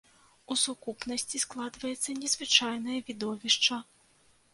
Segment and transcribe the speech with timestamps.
[0.53, 3.79] У сукупнасці складваецца незвычайнае відовішча.